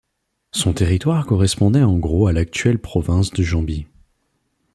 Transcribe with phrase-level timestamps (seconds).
[0.51, 3.85] Son territoire correspondait en gros à l'actuelle province de Jambi.